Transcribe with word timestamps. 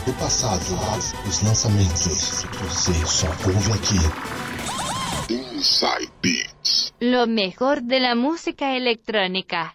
músicas 0.00 0.04
do 0.04 0.12
passado, 0.14 0.62
os 1.28 1.42
lançamentos. 1.42 2.44
Você 2.62 2.92
só 3.06 3.26
ouve 3.46 3.72
aqui. 3.72 3.98
Inside 5.32 6.10
Beats. 6.22 6.92
Lo 7.00 7.26
mejor 7.26 7.80
de 7.80 7.98
la 7.98 8.14
música 8.14 8.76
electrónica. 8.76 9.72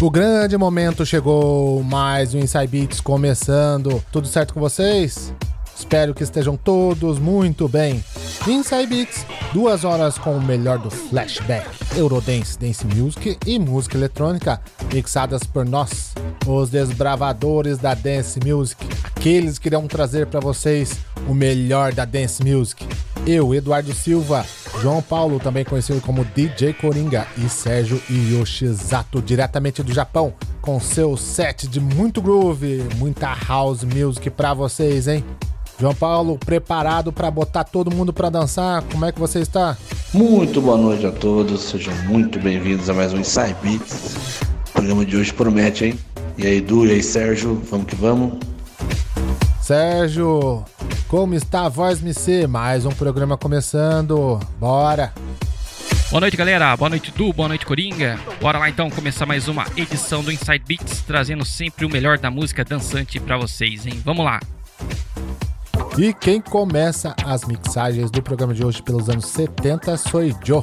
O 0.00 0.10
grande 0.10 0.56
momento 0.58 1.06
chegou, 1.06 1.82
mais 1.82 2.34
um 2.34 2.38
Inside 2.38 2.66
Beats 2.66 3.00
começando. 3.00 4.02
Tudo 4.12 4.26
certo 4.26 4.54
com 4.54 4.60
vocês? 4.60 5.32
Espero 5.74 6.14
que 6.14 6.22
estejam 6.22 6.56
todos 6.56 7.18
muito 7.18 7.68
bem. 7.68 8.04
Inside 8.46 8.86
Beats, 8.86 9.26
duas 9.56 9.84
horas 9.84 10.18
com 10.18 10.36
o 10.36 10.42
melhor 10.42 10.78
do 10.78 10.90
flashback, 10.90 11.66
Eurodance, 11.96 12.58
Dance 12.58 12.86
Music 12.86 13.38
e 13.46 13.58
música 13.58 13.96
eletrônica, 13.96 14.60
mixadas 14.92 15.44
por 15.44 15.64
nós, 15.64 16.12
os 16.46 16.68
desbravadores 16.68 17.78
da 17.78 17.94
Dance 17.94 18.38
Music, 18.44 18.86
aqueles 19.02 19.58
que 19.58 19.68
irão 19.68 19.88
trazer 19.88 20.26
para 20.26 20.40
vocês 20.40 20.98
o 21.26 21.32
melhor 21.32 21.94
da 21.94 22.04
Dance 22.04 22.44
Music. 22.44 22.86
Eu, 23.26 23.54
Eduardo 23.54 23.94
Silva, 23.94 24.44
João 24.82 25.00
Paulo, 25.00 25.40
também 25.40 25.64
conhecido 25.64 26.02
como 26.02 26.22
DJ 26.22 26.74
Coringa, 26.74 27.26
e 27.38 27.48
Sérgio 27.48 27.98
Yoshizato, 28.10 29.22
diretamente 29.22 29.82
do 29.82 29.90
Japão, 29.90 30.34
com 30.60 30.78
seu 30.78 31.16
set 31.16 31.66
de 31.66 31.80
muito 31.80 32.20
groove, 32.20 32.84
muita 32.96 33.34
house 33.48 33.84
music 33.84 34.28
para 34.28 34.52
vocês, 34.52 35.08
hein? 35.08 35.24
João 35.78 35.94
Paulo, 35.94 36.38
preparado 36.38 37.12
para 37.12 37.30
botar 37.30 37.64
todo 37.64 37.94
mundo 37.94 38.12
para 38.12 38.30
dançar? 38.30 38.82
Como 38.84 39.04
é 39.04 39.12
que 39.12 39.20
você 39.20 39.40
está? 39.40 39.76
Muito 40.12 40.60
boa 40.60 40.78
noite 40.78 41.06
a 41.06 41.12
todos, 41.12 41.60
sejam 41.60 41.94
muito 42.04 42.38
bem-vindos 42.40 42.88
a 42.88 42.94
mais 42.94 43.12
um 43.12 43.18
Inside 43.18 43.56
Beats. 43.62 44.40
O 44.70 44.72
programa 44.72 45.04
de 45.04 45.16
hoje 45.16 45.32
promete, 45.34 45.84
hein? 45.84 45.98
E 46.38 46.46
aí, 46.46 46.56
Edu, 46.58 46.86
e 46.86 46.92
aí, 46.92 47.02
Sérgio, 47.02 47.60
vamos 47.70 47.86
que 47.86 47.94
vamos? 47.94 48.38
Sérgio, 49.60 50.64
como 51.08 51.34
está 51.34 51.66
a 51.66 51.68
Voz 51.68 52.00
MC? 52.00 52.46
Mais 52.46 52.86
um 52.86 52.90
programa 52.90 53.36
começando, 53.36 54.40
bora! 54.58 55.12
Boa 56.08 56.20
noite, 56.20 56.36
galera. 56.36 56.74
Boa 56.76 56.88
noite, 56.88 57.12
Du. 57.14 57.32
Boa 57.32 57.48
noite, 57.48 57.66
Coringa. 57.66 58.18
Bora 58.40 58.58
lá 58.58 58.70
então 58.70 58.88
começar 58.88 59.26
mais 59.26 59.48
uma 59.48 59.66
edição 59.76 60.22
do 60.22 60.30
Inside 60.30 60.62
Beats, 60.64 61.02
trazendo 61.02 61.44
sempre 61.44 61.84
o 61.84 61.90
melhor 61.90 62.16
da 62.16 62.30
música 62.30 62.64
dançante 62.64 63.18
para 63.18 63.36
vocês, 63.36 63.86
hein? 63.86 64.00
Vamos 64.04 64.24
lá. 64.24 64.40
E 65.98 66.12
quem 66.12 66.42
começa 66.42 67.16
as 67.24 67.46
mixagens 67.46 68.10
do 68.10 68.22
programa 68.22 68.52
de 68.52 68.62
hoje 68.62 68.82
pelos 68.82 69.08
anos 69.08 69.24
70 69.28 69.96
sou 69.96 70.20
Joe. 70.44 70.62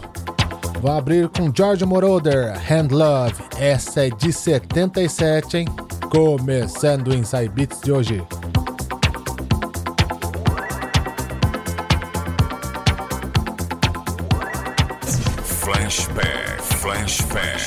Vou 0.79 0.91
abrir 0.91 1.27
com 1.29 1.51
George 1.51 1.83
Moroder, 1.83 2.53
Hand 2.71 2.89
Love. 2.91 3.41
Essa 3.57 4.05
é 4.05 4.09
de 4.11 4.31
77, 4.31 5.57
hein? 5.57 5.67
Começando 6.11 7.07
o 7.07 7.15
Inside 7.15 7.49
Beats 7.49 7.81
de 7.81 7.91
hoje. 7.91 8.23
Flashback, 15.43 16.61
flashback. 16.61 17.63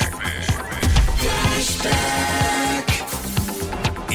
Flashback. 1.51 3.03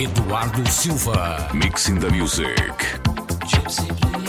Eduardo 0.01 0.67
Silva. 0.71 1.51
Mixing 1.53 1.99
the 1.99 2.09
music. 2.11 3.02
possible 3.73 4.22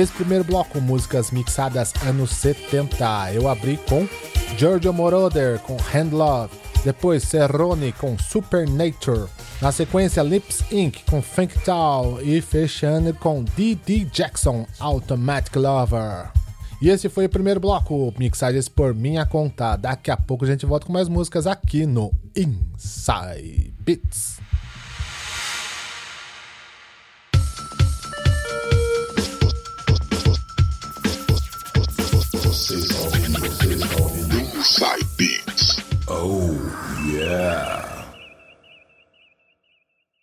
Nesse 0.00 0.14
primeiro 0.14 0.44
bloco, 0.44 0.80
músicas 0.80 1.30
mixadas 1.30 1.92
anos 2.06 2.30
70. 2.30 3.34
Eu 3.34 3.46
abri 3.46 3.78
com 3.86 4.08
Giorgio 4.56 4.94
Moroder 4.94 5.58
com 5.58 5.76
Hand 5.76 6.08
Love, 6.10 6.54
depois 6.82 7.22
Cerrone 7.22 7.92
com 7.92 8.16
Supernature, 8.18 9.28
na 9.60 9.70
sequência 9.70 10.22
Lips 10.22 10.64
Inc. 10.72 11.02
com 11.04 11.20
Funk 11.20 11.54
e 12.22 12.40
fechando 12.40 13.12
com 13.12 13.44
D.D. 13.44 14.06
Jackson 14.06 14.66
Automatic 14.78 15.54
Lover. 15.56 16.30
E 16.80 16.88
esse 16.88 17.10
foi 17.10 17.26
o 17.26 17.28
primeiro 17.28 17.60
bloco, 17.60 18.14
mixagens 18.18 18.70
por 18.70 18.94
minha 18.94 19.26
conta. 19.26 19.76
Daqui 19.76 20.10
a 20.10 20.16
pouco 20.16 20.46
a 20.46 20.48
gente 20.48 20.64
volta 20.64 20.86
com 20.86 20.94
mais 20.94 21.10
músicas 21.10 21.46
aqui 21.46 21.84
no. 21.84 22.10
Inside 22.34 23.74
Beats. 23.78 24.39
Oh, 36.22 36.52
yeah. 37.10 37.89